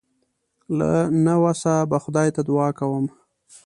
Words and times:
له 0.77 0.91
نه 1.25 1.33
وسه 1.43 1.73
به 1.89 1.97
خدای 2.03 2.27
ته 2.35 2.41
دعا 2.49 2.69
کوم. 2.79 3.05